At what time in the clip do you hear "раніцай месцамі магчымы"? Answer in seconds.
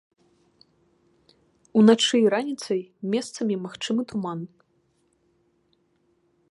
2.35-4.01